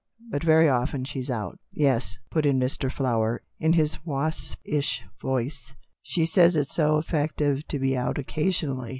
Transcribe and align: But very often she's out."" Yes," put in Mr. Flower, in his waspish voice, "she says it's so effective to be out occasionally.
But 0.31 0.41
very 0.41 0.67
often 0.67 1.05
she's 1.05 1.29
out."" 1.29 1.59
Yes," 1.71 2.17
put 2.31 2.43
in 2.47 2.59
Mr. 2.59 2.91
Flower, 2.91 3.43
in 3.59 3.73
his 3.73 4.03
waspish 4.03 5.03
voice, 5.21 5.73
"she 6.01 6.25
says 6.25 6.55
it's 6.55 6.73
so 6.73 6.97
effective 6.97 7.67
to 7.67 7.77
be 7.77 7.95
out 7.95 8.17
occasionally. 8.17 8.89